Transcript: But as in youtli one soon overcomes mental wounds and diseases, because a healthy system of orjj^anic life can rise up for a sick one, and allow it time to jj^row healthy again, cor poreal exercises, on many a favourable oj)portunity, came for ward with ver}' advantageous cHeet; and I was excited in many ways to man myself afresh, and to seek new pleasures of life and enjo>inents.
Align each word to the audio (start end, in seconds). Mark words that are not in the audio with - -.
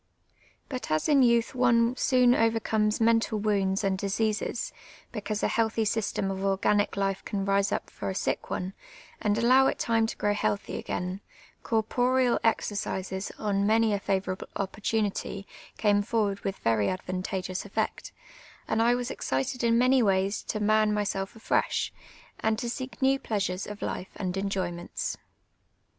But 0.67 0.89
as 0.89 1.07
in 1.07 1.21
youtli 1.21 1.53
one 1.53 1.95
soon 1.95 2.33
overcomes 2.33 2.99
mental 2.99 3.37
wounds 3.37 3.83
and 3.83 3.99
diseases, 3.99 4.73
because 5.11 5.43
a 5.43 5.47
healthy 5.47 5.85
system 5.85 6.31
of 6.31 6.39
orjj^anic 6.39 6.97
life 6.97 7.23
can 7.23 7.45
rise 7.45 7.71
up 7.71 7.87
for 7.91 8.09
a 8.09 8.15
sick 8.15 8.49
one, 8.49 8.73
and 9.21 9.37
allow 9.37 9.67
it 9.67 9.77
time 9.77 10.07
to 10.07 10.17
jj^row 10.17 10.33
healthy 10.33 10.79
again, 10.79 11.21
cor 11.61 11.83
poreal 11.83 12.39
exercises, 12.43 13.31
on 13.37 13.67
many 13.67 13.93
a 13.93 13.99
favourable 13.99 14.47
oj)portunity, 14.55 15.45
came 15.77 16.01
for 16.01 16.21
ward 16.23 16.39
with 16.39 16.57
ver}' 16.57 16.81
advantageous 16.81 17.63
cHeet; 17.63 18.11
and 18.67 18.81
I 18.81 18.95
was 18.95 19.11
excited 19.11 19.63
in 19.63 19.77
many 19.77 20.01
ways 20.01 20.41
to 20.47 20.59
man 20.59 20.91
myself 20.95 21.35
afresh, 21.35 21.93
and 22.39 22.57
to 22.57 22.71
seek 22.71 23.03
new 23.03 23.19
pleasures 23.19 23.67
of 23.67 23.83
life 23.83 24.09
and 24.15 24.33
enjo>inents. 24.33 25.17